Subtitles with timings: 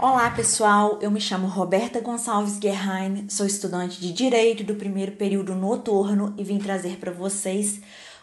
[0.00, 5.56] Olá pessoal, eu me chamo Roberta Gonçalves Guerrain, sou estudante de Direito do primeiro período
[5.56, 7.80] noturno e vim trazer para vocês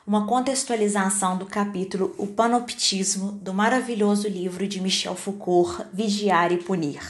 [0.08, 7.02] uma contextualização do capítulo O Panoptismo do maravilhoso livro de Michel Foucault, Vigiar e Punir.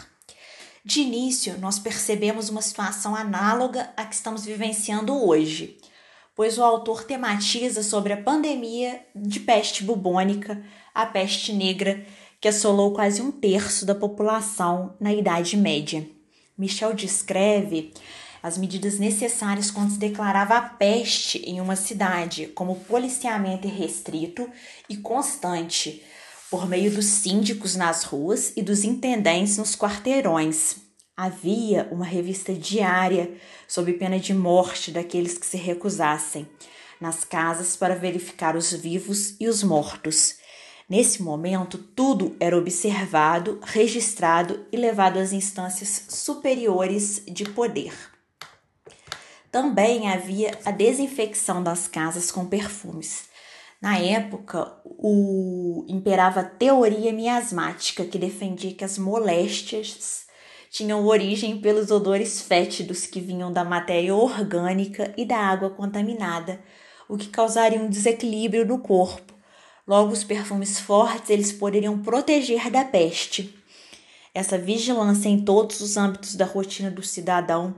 [0.84, 5.78] De início, nós percebemos uma situação análoga à que estamos vivenciando hoje,
[6.36, 10.60] pois o autor tematiza sobre a pandemia de peste bubônica,
[10.92, 12.04] a peste negra,
[12.46, 16.08] que assolou quase um terço da população na Idade Média.
[16.56, 17.92] Michel descreve
[18.44, 24.48] as medidas necessárias quando se declarava a peste em uma cidade, como policiamento restrito
[24.88, 26.04] e constante,
[26.52, 30.76] por meio dos síndicos nas ruas e dos intendentes nos quarteirões.
[31.18, 33.34] Havia uma revista diária,
[33.68, 36.48] sob pena de morte daqueles que se recusassem,
[37.02, 40.45] nas casas para verificar os vivos e os mortos.
[40.88, 47.92] Nesse momento, tudo era observado, registrado e levado às instâncias superiores de poder.
[49.52, 53.24] Também havia a desinfecção das casas com perfumes.
[53.82, 60.26] Na época, o imperava a teoria miasmática que defendia que as moléstias
[60.70, 66.60] tinham origem pelos odores fétidos que vinham da matéria orgânica e da água contaminada,
[67.10, 69.35] o que causaria um desequilíbrio no corpo
[69.88, 73.56] Logo, os perfumes fortes eles poderiam proteger da peste.
[74.34, 77.76] Essa vigilância em todos os âmbitos da rotina do cidadão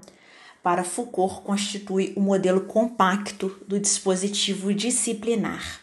[0.63, 5.81] para Foucault constitui o um modelo compacto do dispositivo disciplinar.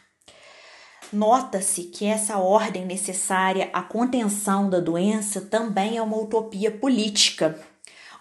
[1.12, 7.58] Nota-se que essa ordem necessária à contenção da doença também é uma utopia política,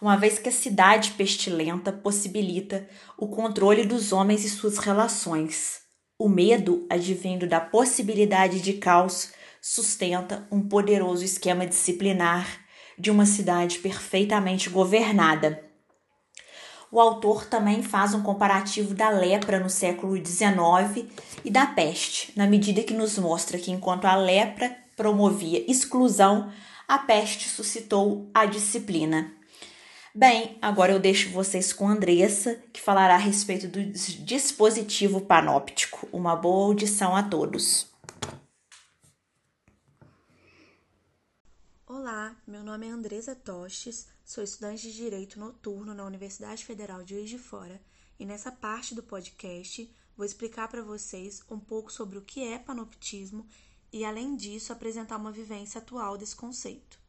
[0.01, 5.82] uma vez que a cidade pestilenta possibilita o controle dos homens e suas relações.
[6.17, 12.47] O medo, advindo da possibilidade de caos, sustenta um poderoso esquema disciplinar
[12.97, 15.63] de uma cidade perfeitamente governada.
[16.91, 21.09] O autor também faz um comparativo da lepra no século XIX
[21.43, 26.51] e da peste, na medida que nos mostra que enquanto a lepra promovia exclusão,
[26.87, 29.31] a peste suscitou a disciplina.
[30.15, 36.07] Bem, agora eu deixo vocês com a Andressa, que falará a respeito do dispositivo panóptico.
[36.11, 37.87] Uma boa audição a todos.
[41.87, 47.15] Olá, meu nome é Andresa Tostes, sou estudante de Direito Noturno na Universidade Federal de
[47.15, 47.81] Juiz de Fora
[48.19, 52.59] e nessa parte do podcast vou explicar para vocês um pouco sobre o que é
[52.59, 53.47] panoptismo
[53.91, 56.99] e, além disso, apresentar uma vivência atual desse conceito.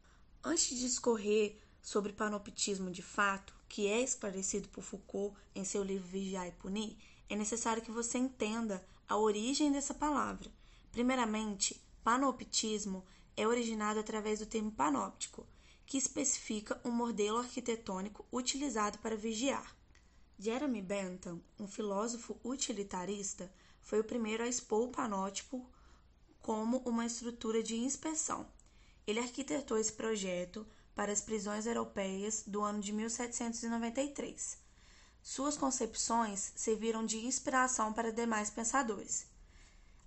[0.42, 6.08] Antes de discorrer sobre panoptismo de fato, que é esclarecido por Foucault em seu livro
[6.08, 6.96] Vigiar e Punir,
[7.28, 10.50] é necessário que você entenda a origem dessa palavra.
[10.90, 13.04] Primeiramente, panoptismo
[13.36, 15.46] é originado através do termo panóptico,
[15.84, 19.76] que especifica um modelo arquitetônico utilizado para vigiar.
[20.38, 23.52] Jeremy Bentham, um filósofo utilitarista,
[23.82, 25.68] foi o primeiro a expor o panótipo
[26.40, 28.46] como uma estrutura de inspeção.
[29.06, 34.58] Ele arquitetou esse projeto para as prisões europeias do ano de 1793.
[35.22, 39.26] Suas concepções serviram de inspiração para demais pensadores.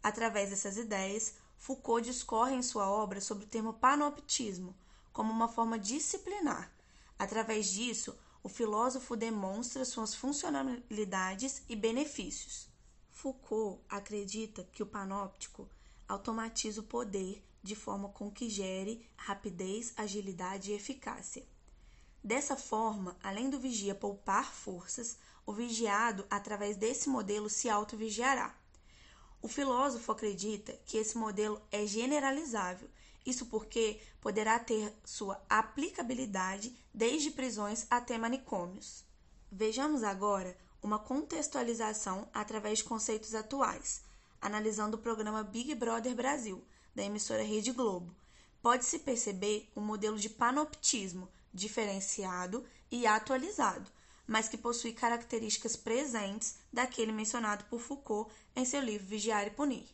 [0.01, 4.75] Através dessas ideias, Foucault discorre em sua obra sobre o termo panoptismo
[5.11, 6.71] como uma forma disciplinar.
[7.17, 12.69] Através disso, o filósofo demonstra suas funcionalidades e benefícios.
[13.09, 15.67] Foucault acredita que o panóptico
[16.07, 21.45] automatiza o poder de forma com que gere rapidez, agilidade e eficácia.
[22.23, 28.53] Dessa forma, além do vigia poupar forças, o vigiado, através desse modelo, se autovigiará.
[29.41, 32.90] O filósofo acredita que esse modelo é generalizável,
[33.25, 39.06] isso porque poderá ter sua aplicabilidade desde prisões até manicômios.
[39.51, 44.01] Vejamos agora uma contextualização através de conceitos atuais,
[44.41, 46.63] analisando o programa Big Brother Brasil,
[46.97, 48.12] da emissora Rede Globo,
[48.59, 53.91] pode-se perceber um modelo de panoptismo diferenciado e atualizado,
[54.26, 59.85] mas que possui características presentes daquele mencionado por Foucault em seu livro Vigiar e Punir.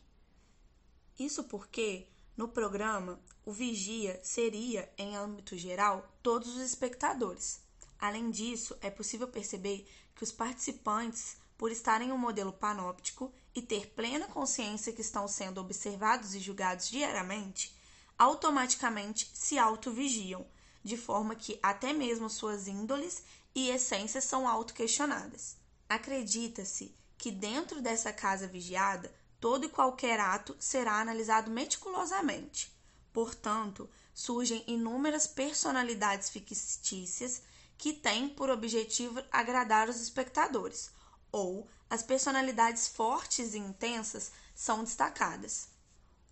[1.18, 7.60] Isso porque, no programa, o vigia seria, em âmbito geral, todos os espectadores.
[7.98, 9.86] Além disso, é possível perceber
[10.16, 15.28] que os participantes por estarem em um modelo panóptico e ter plena consciência que estão
[15.28, 17.74] sendo observados e julgados diariamente,
[18.18, 20.46] automaticamente se autovigiam,
[20.82, 23.22] de forma que até mesmo suas índoles
[23.54, 25.56] e essências são autoquestionadas.
[25.88, 32.72] Acredita-se que dentro dessa casa vigiada, todo e qualquer ato será analisado meticulosamente.
[33.12, 37.42] Portanto, surgem inúmeras personalidades fictícias
[37.76, 40.90] que têm por objetivo agradar os espectadores,
[41.34, 45.66] ou as personalidades fortes e intensas são destacadas.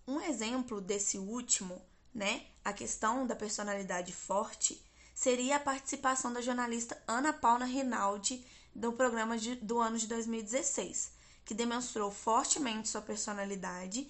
[0.07, 1.83] Um exemplo desse último,
[2.15, 4.81] né, a questão da personalidade forte,
[5.13, 11.11] seria a participação da jornalista Ana Paula Rinaldi do programa de, do ano de 2016,
[11.45, 14.09] que demonstrou fortemente sua personalidade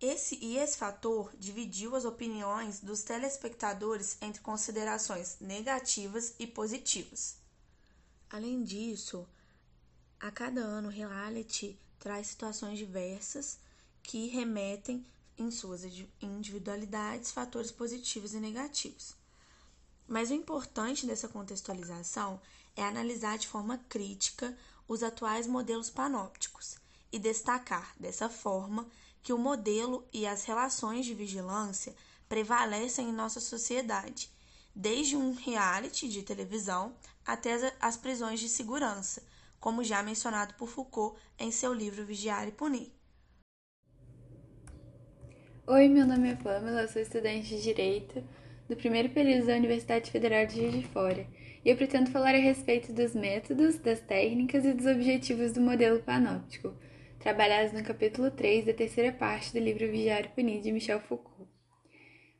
[0.00, 7.45] esse, e esse fator dividiu as opiniões dos telespectadores entre considerações negativas e positivas.
[8.30, 9.26] Além disso,
[10.18, 13.58] a cada ano o reality traz situações diversas
[14.02, 15.04] que remetem
[15.38, 15.82] em suas
[16.20, 19.14] individualidades fatores positivos e negativos.
[20.08, 22.40] Mas o importante dessa contextualização
[22.74, 24.56] é analisar de forma crítica
[24.88, 26.76] os atuais modelos panópticos
[27.12, 28.88] e destacar, dessa forma,
[29.22, 31.94] que o modelo e as relações de vigilância
[32.28, 34.30] prevalecem em nossa sociedade,
[34.74, 36.94] desde um reality de televisão
[37.26, 39.22] até as prisões de segurança,
[39.58, 42.92] como já mencionado por Foucault em seu livro Vigiar e Punir.
[45.66, 48.22] Oi, meu nome é Pamela, sou estudante de Direito
[48.68, 51.26] do primeiro período da Universidade Federal de Juiz de Fora
[51.64, 56.00] e eu pretendo falar a respeito dos métodos, das técnicas e dos objetivos do modelo
[56.00, 56.72] panóptico,
[57.18, 61.35] trabalhados no capítulo 3 da terceira parte do livro Vigiar e Punir de Michel Foucault.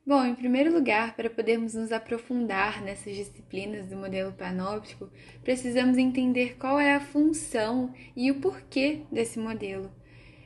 [0.07, 5.09] Bom, em primeiro lugar, para podermos nos aprofundar nessas disciplinas do modelo panóptico,
[5.43, 9.91] precisamos entender qual é a função e o porquê desse modelo.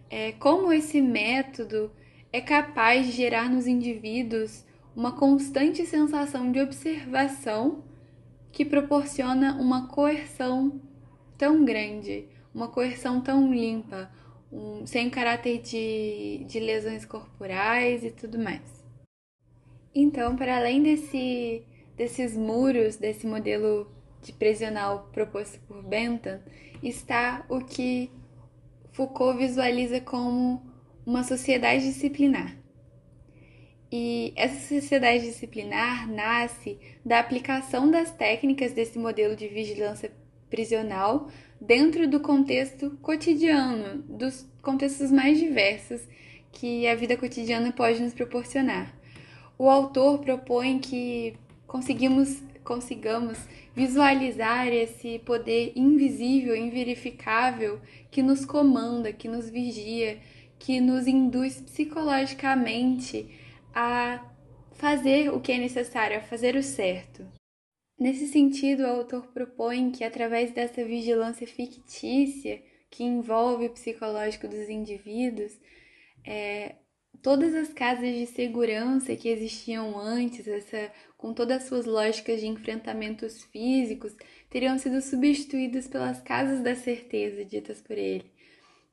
[0.09, 1.91] É, como esse método
[2.33, 4.65] é capaz de gerar nos indivíduos
[4.95, 7.83] uma constante sensação de observação
[8.51, 10.81] que proporciona uma coerção
[11.37, 14.11] tão grande, uma coerção tão limpa,
[14.51, 18.80] um, sem caráter de, de lesões corporais e tudo mais.
[19.93, 21.63] Então, para além desse,
[21.97, 23.91] desses muros, desse modelo
[24.21, 26.39] de prisional proposto por Bentham,
[26.81, 28.09] está o que
[28.93, 30.61] Foucault visualiza como
[31.05, 32.57] uma sociedade disciplinar.
[33.91, 40.11] E essa sociedade disciplinar nasce da aplicação das técnicas desse modelo de vigilância
[40.49, 41.29] prisional
[41.59, 46.01] dentro do contexto cotidiano, dos contextos mais diversos
[46.51, 49.00] que a vida cotidiana pode nos proporcionar.
[49.61, 51.37] O autor propõe que
[51.67, 53.37] conseguimos, consigamos
[53.75, 57.79] visualizar esse poder invisível, inverificável
[58.09, 60.19] que nos comanda, que nos vigia,
[60.57, 63.29] que nos induz psicologicamente
[63.71, 64.27] a
[64.71, 67.23] fazer o que é necessário, a fazer o certo.
[67.99, 74.67] Nesse sentido, o autor propõe que, através dessa vigilância fictícia que envolve o psicológico dos
[74.69, 75.51] indivíduos,
[76.25, 76.77] é,
[77.21, 82.47] todas as casas de segurança que existiam antes, essa, com todas as suas lógicas de
[82.47, 84.15] enfrentamentos físicos,
[84.49, 88.31] teriam sido substituídas pelas casas da certeza ditas por ele,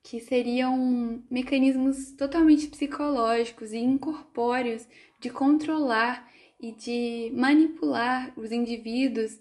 [0.03, 4.87] que seriam mecanismos totalmente psicológicos e incorpóreos
[5.21, 6.31] de controlar
[6.61, 9.39] e de manipular os indivíduos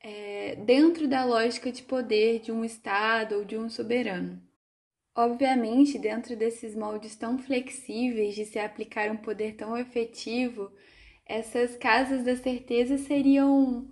[0.00, 4.45] é, dentro da lógica de poder de um Estado ou de um soberano.
[5.16, 10.70] Obviamente, dentro desses moldes tão flexíveis de se aplicar um poder tão efetivo,
[11.24, 13.90] essas casas da certeza seriam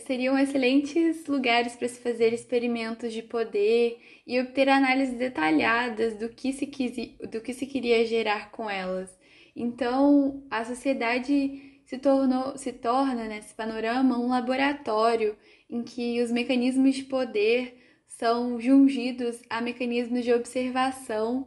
[0.00, 6.52] seriam excelentes lugares para se fazer experimentos de poder e obter análises detalhadas do que
[6.52, 6.94] se, quis,
[7.30, 9.16] do que se queria gerar com elas.
[9.56, 15.36] Então, a sociedade se, tornou, se torna, nesse panorama, um laboratório
[15.70, 21.46] em que os mecanismos de poder são jungidos a mecanismos de observação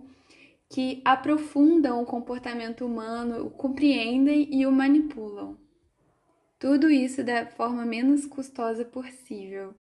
[0.70, 5.58] que aprofundam o comportamento humano, o compreendem e o manipulam.
[6.58, 9.76] Tudo isso da forma menos custosa possível.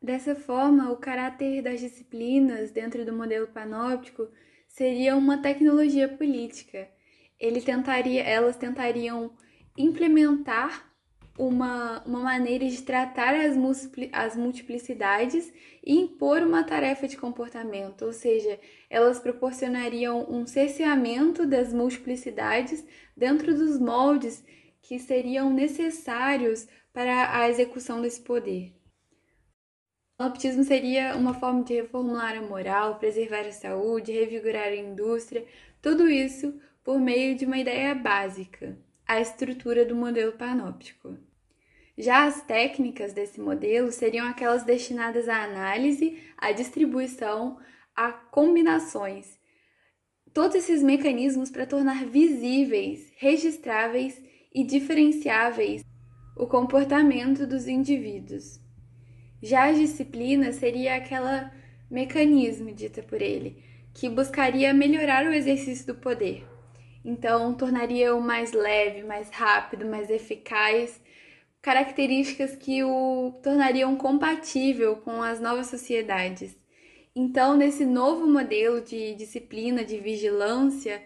[0.00, 4.28] Dessa forma, o caráter das disciplinas dentro do modelo panóptico
[4.68, 6.88] seria uma tecnologia política.
[7.38, 9.34] Ele tentaria, elas tentariam
[9.76, 10.93] implementar
[11.38, 13.56] uma, uma maneira de tratar as,
[14.12, 21.72] as multiplicidades e impor uma tarefa de comportamento, ou seja, elas proporcionariam um cerceamento das
[21.72, 22.84] multiplicidades
[23.16, 24.44] dentro dos moldes
[24.80, 28.72] que seriam necessários para a execução desse poder.
[30.16, 35.44] O optismo seria uma forma de reformular a moral, preservar a saúde, revigorar a indústria,
[35.82, 41.16] tudo isso por meio de uma ideia básica, a estrutura do modelo panóptico.
[41.96, 47.58] Já as técnicas desse modelo seriam aquelas destinadas à análise, à distribuição,
[47.94, 49.38] a combinações,
[50.32, 54.20] todos esses mecanismos para tornar visíveis, registráveis
[54.52, 55.84] e diferenciáveis
[56.36, 58.60] o comportamento dos indivíduos.
[59.40, 61.52] Já a disciplina seria aquela
[61.88, 66.53] mecanismo dita por ele, que buscaria melhorar o exercício do poder.
[67.04, 71.00] Então, tornaria-o mais leve, mais rápido, mais eficaz,
[71.60, 76.56] características que o tornariam compatível com as novas sociedades.
[77.14, 81.02] Então, nesse novo modelo de disciplina, de vigilância,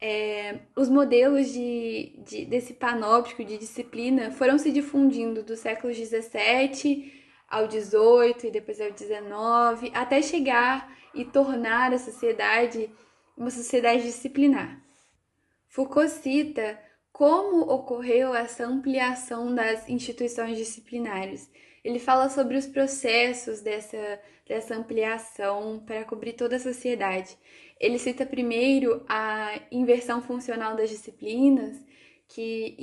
[0.00, 7.12] é, os modelos de, de, desse panóptico de disciplina foram se difundindo do século XVII
[7.48, 12.88] ao XVIII e depois ao XIX, até chegar e tornar a sociedade
[13.36, 14.89] uma sociedade disciplinar.
[15.70, 16.76] Foucault cita
[17.12, 21.48] como ocorreu essa ampliação das instituições disciplinares.
[21.84, 27.38] Ele fala sobre os processos dessa, dessa ampliação para cobrir toda a sociedade.
[27.78, 31.76] Ele cita primeiro a inversão funcional das disciplinas,
[32.26, 32.76] que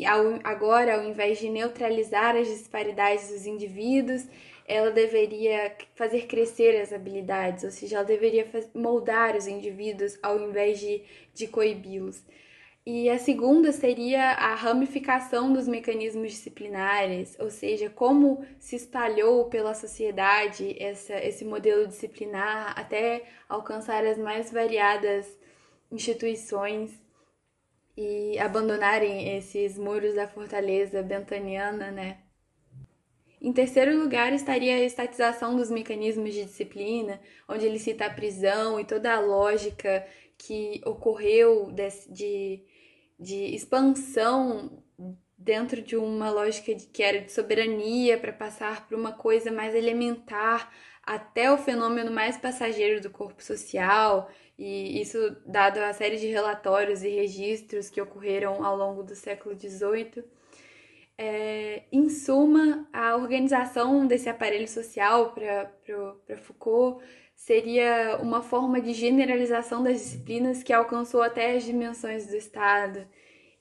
[0.46, 4.26] agora, ao invés de neutralizar as disparidades dos indivíduos,
[4.66, 10.80] ela deveria fazer crescer as habilidades, ou seja, ela deveria moldar os indivíduos ao invés
[10.80, 11.04] de,
[11.34, 12.24] de coibi-los.
[12.90, 19.74] E a segunda seria a ramificação dos mecanismos disciplinares, ou seja, como se espalhou pela
[19.74, 25.38] sociedade essa, esse modelo disciplinar até alcançar as mais variadas
[25.92, 26.94] instituições
[27.98, 32.20] e abandonarem esses muros da fortaleza bentaniana, né?
[33.42, 38.80] Em terceiro lugar estaria a estatização dos mecanismos de disciplina, onde ele cita a prisão
[38.80, 42.64] e toda a lógica que ocorreu de, de,
[43.20, 44.84] de expansão
[45.38, 49.76] dentro de uma lógica de, que era de soberania para passar para uma coisa mais
[49.76, 50.72] elementar
[51.04, 57.02] até o fenômeno mais passageiro do corpo social, e isso dado a série de relatórios
[57.04, 60.24] e registros que ocorreram ao longo do século XVIII
[61.18, 67.04] é, em suma, a organização desse aparelho social para Foucault
[67.38, 73.08] seria uma forma de generalização das disciplinas que alcançou até as dimensões do Estado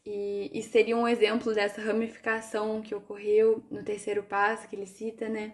[0.04, 5.28] e, e seria um exemplo dessa ramificação que ocorreu no terceiro passo que ele cita,
[5.28, 5.52] né?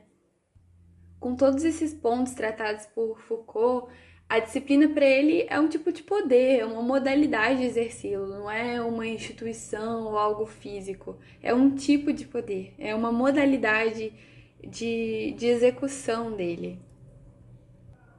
[1.18, 3.92] Com todos esses pontos tratados por Foucault,
[4.28, 8.50] a disciplina para ele é um tipo de poder, é uma modalidade de exercê-lo, não
[8.50, 11.18] é uma instituição ou algo físico.
[11.42, 14.12] É um tipo de poder, é uma modalidade
[14.66, 16.78] de, de execução dele.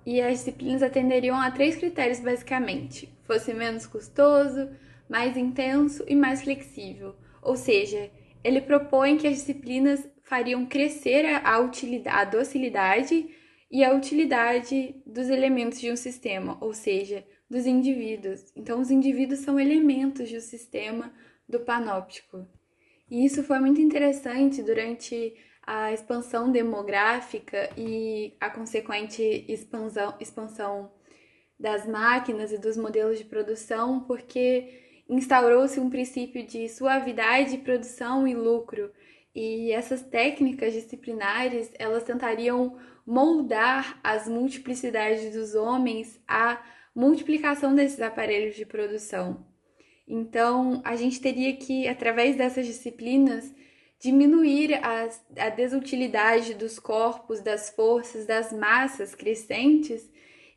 [0.05, 4.69] E as disciplinas atenderiam a três critérios basicamente: fosse menos custoso,
[5.09, 7.15] mais intenso e mais flexível.
[7.41, 8.09] Ou seja,
[8.43, 13.29] ele propõe que as disciplinas fariam crescer a, utilidade, a docilidade
[13.71, 18.51] e a utilidade dos elementos de um sistema, ou seja, dos indivíduos.
[18.55, 21.13] Então, os indivíduos são elementos do sistema
[21.47, 22.47] do panóptico.
[23.09, 30.91] E isso foi muito interessante durante a expansão demográfica e a consequente expansão, expansão
[31.59, 38.33] das máquinas e dos modelos de produção, porque instaurou-se um princípio de suavidade, produção e
[38.33, 38.91] lucro.
[39.33, 46.61] E essas técnicas disciplinares, elas tentariam moldar as multiplicidades dos homens à
[46.95, 49.45] multiplicação desses aparelhos de produção.
[50.07, 53.53] Então, a gente teria que, através dessas disciplinas,
[54.03, 60.11] diminuir as, a desutilidade dos corpos, das forças, das massas crescentes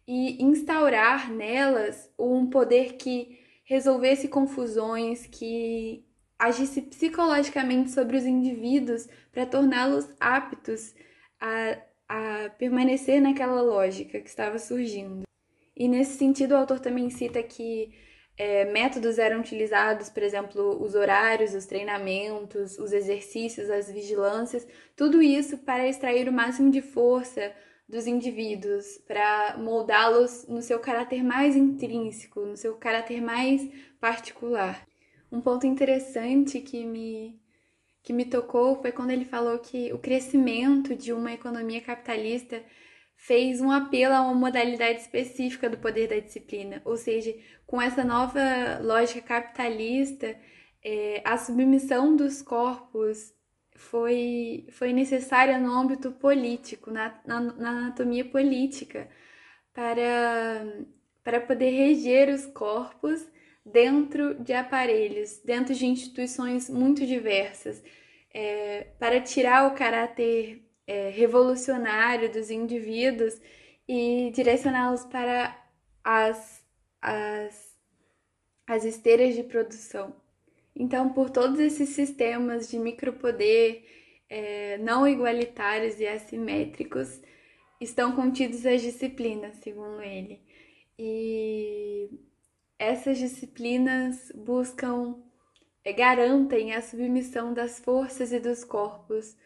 [0.06, 6.04] e instaurar nelas um poder que resolvesse confusões, que
[6.36, 10.94] agisse psicologicamente sobre os indivíduos para torná-los aptos
[11.40, 15.22] a a permanecer naquela lógica que estava surgindo.
[15.76, 17.92] E nesse sentido, o autor também cita que
[18.36, 25.22] é, métodos eram utilizados, por exemplo, os horários, os treinamentos, os exercícios, as vigilâncias, tudo
[25.22, 27.54] isso para extrair o máximo de força
[27.88, 33.62] dos indivíduos, para moldá-los no seu caráter mais intrínseco, no seu caráter mais
[34.00, 34.86] particular.
[35.30, 37.40] Um ponto interessante que me
[38.02, 42.62] que me tocou foi quando ele falou que o crescimento de uma economia capitalista
[43.16, 47.34] fez um apelo a uma modalidade específica do poder da disciplina, ou seja,
[47.66, 50.36] com essa nova lógica capitalista,
[50.84, 53.34] é, a submissão dos corpos
[53.74, 59.08] foi, foi necessária no âmbito político, na, na, na anatomia política,
[59.72, 60.64] para,
[61.24, 63.26] para poder reger os corpos
[63.64, 67.82] dentro de aparelhos, dentro de instituições muito diversas,
[68.32, 73.40] é, para tirar o caráter é, revolucionário dos indivíduos
[73.88, 75.56] e direcioná-los para
[76.04, 76.64] as,
[77.00, 77.76] as
[78.66, 80.14] as esteiras de produção.
[80.74, 83.84] Então, por todos esses sistemas de micropoder
[84.28, 87.20] é, não igualitários e assimétricos,
[87.80, 90.42] estão contidos as disciplinas, segundo ele.
[90.98, 92.10] E
[92.78, 95.22] essas disciplinas buscam,
[95.84, 99.36] é, garantem a submissão das forças e dos corpos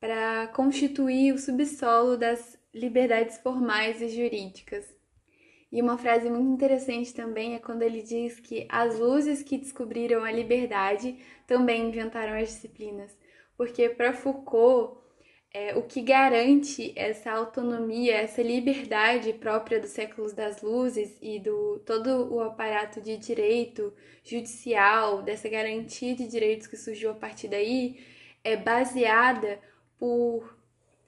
[0.00, 4.84] para constituir o subsolo das liberdades formais e jurídicas.
[5.70, 10.24] E uma frase muito interessante também é quando ele diz que as luzes que descobriram
[10.24, 13.14] a liberdade também inventaram as disciplinas.
[13.56, 14.98] Porque para Foucault,
[15.52, 21.80] é, o que garante essa autonomia, essa liberdade própria dos séculos das luzes e do
[21.80, 27.98] todo o aparato de direito judicial, dessa garantia de direitos que surgiu a partir daí,
[28.44, 29.58] é baseada
[29.98, 30.58] por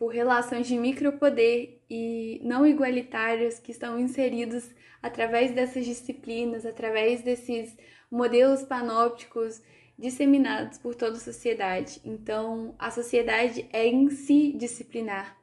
[0.00, 4.70] por relações de micropoder e não igualitários que estão inseridos
[5.02, 7.76] através dessas disciplinas, através desses
[8.10, 9.60] modelos panópticos
[9.98, 12.00] disseminados por toda a sociedade.
[12.02, 15.36] Então, a sociedade é em si disciplinar.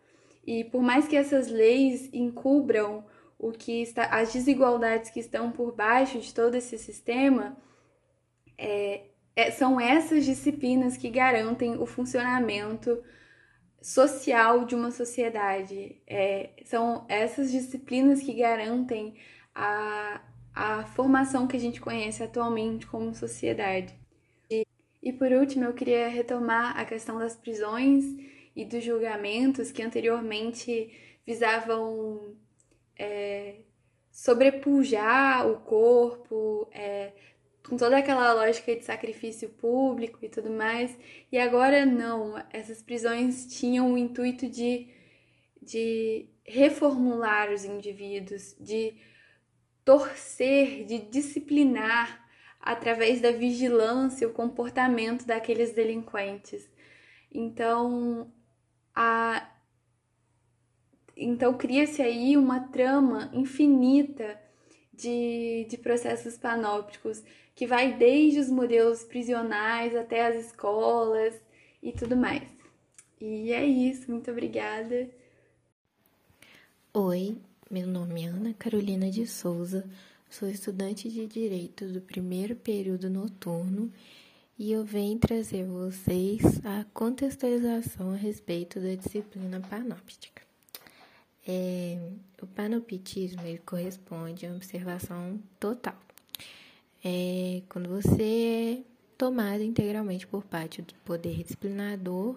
[0.44, 3.06] E por mais que essas leis encubram
[3.38, 7.56] o que está, as desigualdades que estão por baixo de todo esse sistema,
[8.58, 9.04] é,
[9.36, 13.04] é, são essas disciplinas que garantem o funcionamento
[13.88, 15.96] social de uma sociedade.
[16.06, 19.16] É, são essas disciplinas que garantem
[19.56, 20.20] a,
[20.54, 23.96] a formação que a gente conhece atualmente como sociedade.
[24.52, 24.68] E,
[25.02, 28.04] e por último, eu queria retomar a questão das prisões
[28.54, 30.92] e dos julgamentos que anteriormente
[31.26, 32.36] visavam
[33.00, 33.56] é,
[34.12, 37.14] sobrepujar o corpo, é,
[37.68, 40.98] com toda aquela lógica de sacrifício público e tudo mais.
[41.32, 44.88] E agora não, essas prisões tinham o intuito de,
[45.62, 48.96] de reformular os indivíduos, de
[49.84, 52.26] torcer, de disciplinar
[52.60, 56.70] através da vigilância o comportamento daqueles delinquentes.
[57.32, 58.32] Então,
[58.96, 59.52] a
[61.20, 64.40] então cria-se aí uma trama infinita
[64.94, 67.24] de, de processos panópticos
[67.58, 71.34] que vai desde os modelos prisionais até as escolas
[71.82, 72.48] e tudo mais.
[73.20, 75.10] E é isso, muito obrigada.
[76.94, 77.36] Oi,
[77.70, 79.90] meu nome é Ana Carolina de Souza,
[80.30, 83.92] sou estudante de Direito do primeiro período noturno
[84.56, 90.44] e eu venho trazer a vocês a contextualização a respeito da disciplina panóptica.
[91.48, 91.98] É,
[92.40, 96.07] o panoptismo ele corresponde a uma observação total
[97.08, 98.84] é quando você é
[99.18, 102.36] tomado integralmente por parte do poder disciplinador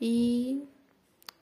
[0.00, 0.64] e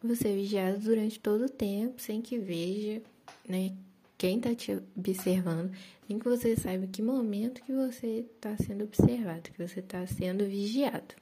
[0.03, 3.01] você é vigiado durante todo o tempo, sem que veja
[3.49, 3.73] né,
[4.19, 5.73] quem está te observando,
[6.07, 10.45] nem que você saiba que momento que você está sendo observado, que você está sendo
[10.45, 11.15] vigiado.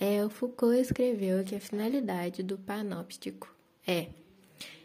[0.00, 3.54] É, o Foucault escreveu que a finalidade do panóptico
[3.86, 4.08] é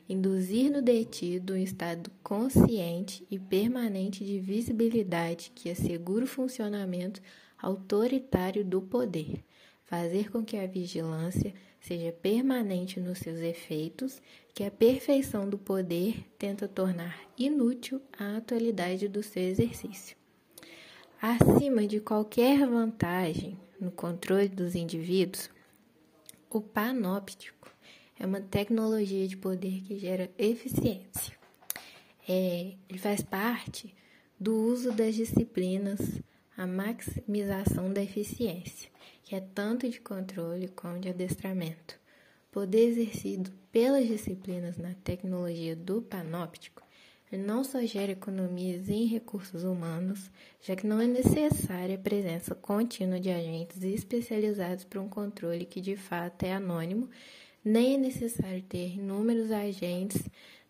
[0.08, 7.22] induzir no detido um estado consciente e permanente de visibilidade que assegure o funcionamento
[7.58, 9.44] autoritário do poder,
[9.86, 14.22] fazer com que a vigilância seja permanente nos seus efeitos,
[14.54, 20.16] que a perfeição do poder tenta tornar inútil a atualidade do seu exercício.
[21.22, 25.50] Acima de qualquer vantagem no controle dos indivíduos,
[26.50, 27.72] o panóptico
[28.20, 31.36] é uma tecnologia de poder que gera eficiência.
[32.28, 33.94] É, ele faz parte
[34.40, 36.00] do uso das disciplinas,
[36.58, 38.90] a maximização da eficiência,
[39.24, 42.00] que é tanto de controle como de adestramento.
[42.52, 46.88] Poder exercido pelas disciplinas na tecnologia do panóptico
[47.36, 53.20] não só gera economias em recursos humanos, já que não é necessária a presença contínua
[53.20, 57.10] de agentes especializados para um controle que de fato é anônimo
[57.68, 60.22] nem é necessário ter inúmeros agentes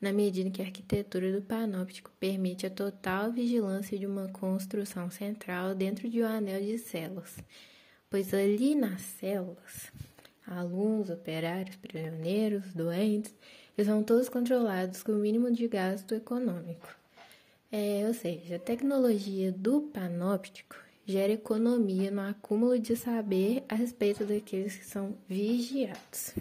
[0.02, 5.76] na medida que a arquitetura do panóptico permite a total vigilância de uma construção central
[5.76, 7.38] dentro de um anel de células,
[8.10, 9.92] pois ali nas células,
[10.46, 13.34] alunos, operários, prisioneiros, doentes,
[13.78, 16.88] eles são todos controlados com o mínimo de gasto econômico.
[17.72, 24.26] É, ou seja, a tecnologia do panóptico gera economia no acúmulo de saber a respeito
[24.26, 26.34] daqueles que são vigiados.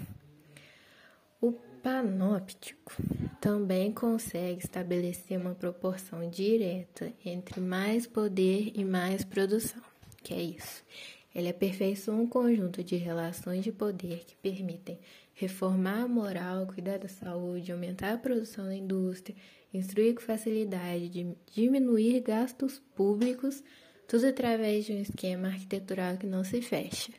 [1.87, 2.97] Panóptico
[3.41, 9.81] também consegue estabelecer uma proporção direta entre mais poder e mais produção.
[10.21, 10.85] Que é isso?
[11.33, 14.99] Ele aperfeiçoa um conjunto de relações de poder que permitem
[15.33, 19.37] reformar a moral, cuidar da saúde, aumentar a produção da indústria,
[19.73, 23.63] instruir com facilidade, diminuir gastos públicos,
[24.09, 27.13] tudo através de um esquema arquitetural que não se fecha,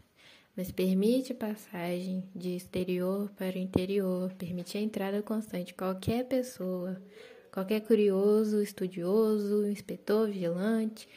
[0.58, 7.00] mas permite passagem de exterior para o interior, permite a entrada constante de qualquer pessoa,
[7.52, 11.08] qualquer curioso, estudioso, inspetor, vigilante,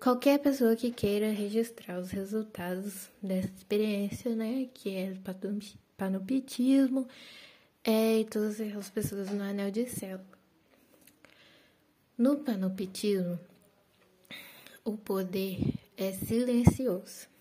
[0.00, 5.18] qualquer pessoa que queira registrar os resultados dessa experiência, né, que é o
[5.96, 7.08] panopitismo,
[7.82, 10.20] é, e todas as pessoas no anel de céu.
[12.16, 13.38] No panopitismo,
[14.84, 15.58] o poder
[15.96, 17.35] é silencioso.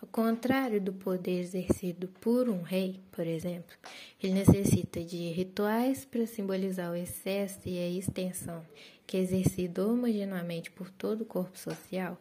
[0.00, 3.76] Ao contrário do poder exercido por um rei, por exemplo,
[4.22, 8.64] ele necessita de rituais para simbolizar o excesso e a extensão
[9.08, 12.20] que é exercido homogeneamente por todo o corpo social.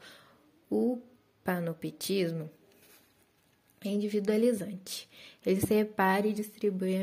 [0.71, 1.01] O
[1.43, 2.49] panopitismo
[3.83, 5.07] é individualizante.
[5.45, 6.95] Ele separa e distribui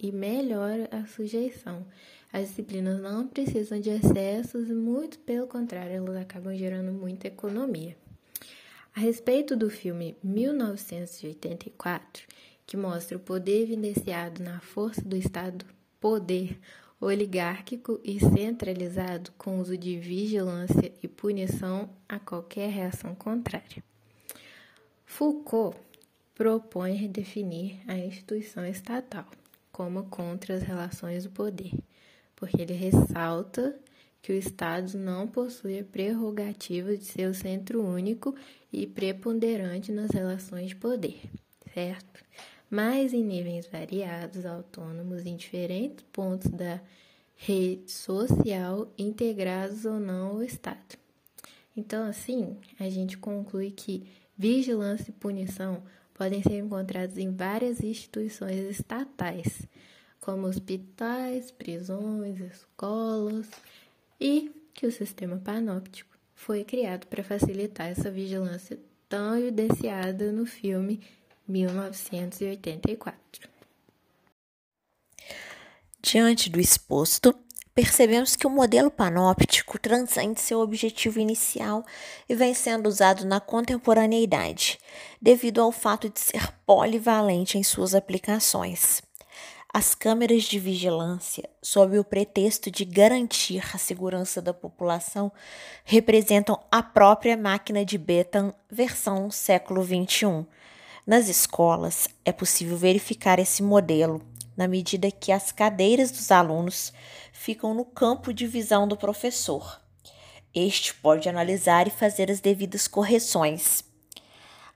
[0.00, 1.84] e melhora a sujeição.
[2.32, 7.96] As disciplinas não precisam de excessos muito pelo contrário, elas acabam gerando muita economia.
[8.96, 12.28] A respeito do filme 1984,
[12.64, 15.66] que mostra o poder evidenciado na força do Estado
[15.98, 16.60] poder
[17.00, 23.82] oligárquico e centralizado com uso de vigilância e punição a qualquer reação contrária.
[25.04, 25.76] Foucault
[26.32, 29.26] propõe redefinir a instituição estatal
[29.72, 31.72] como contra as relações do poder,
[32.36, 33.76] porque ele ressalta
[34.24, 38.34] que o Estado não possui a prerrogativa de ser o centro único
[38.72, 41.20] e preponderante nas relações de poder,
[41.74, 42.24] certo?
[42.70, 46.80] Mas em níveis variados, autônomos, em diferentes pontos da
[47.36, 50.96] rede social, integrados ou não ao Estado.
[51.76, 54.06] Então, assim, a gente conclui que
[54.38, 55.82] vigilância e punição
[56.14, 59.68] podem ser encontrados em várias instituições estatais,
[60.18, 63.50] como hospitais, prisões, escolas,
[64.20, 71.00] e que o sistema panóptico foi criado para facilitar essa vigilância tão evidenciada no filme
[71.46, 73.48] 1984.
[76.02, 77.34] Diante do exposto,
[77.74, 81.84] percebemos que o modelo panóptico transcende seu objetivo inicial
[82.28, 84.78] e vem sendo usado na contemporaneidade,
[85.20, 89.02] devido ao fato de ser polivalente em suas aplicações.
[89.76, 95.32] As câmeras de vigilância, sob o pretexto de garantir a segurança da população,
[95.84, 100.46] representam a própria máquina de Bethan versão século XXI.
[101.04, 104.22] Nas escolas, é possível verificar esse modelo
[104.56, 106.92] na medida que as cadeiras dos alunos
[107.32, 109.80] ficam no campo de visão do professor.
[110.54, 113.82] Este pode analisar e fazer as devidas correções.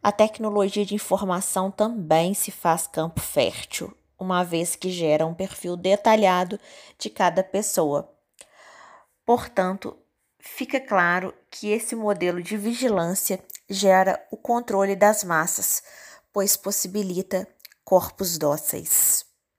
[0.03, 5.77] A tecnologia de informação também se faz campo fértil uma vez que gera um perfil
[5.77, 6.59] detalhado
[6.99, 8.13] de cada pessoa.
[9.25, 9.97] Portanto,
[10.41, 15.83] fica claro que esse modelo de vigilância gera o controle das massas,
[16.33, 17.47] pois possibilita
[17.85, 19.28] corpos dóceis.